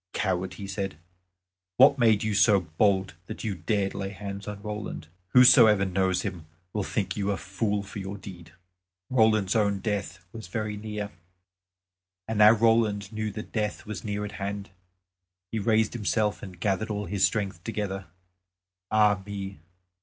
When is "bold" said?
2.61-3.13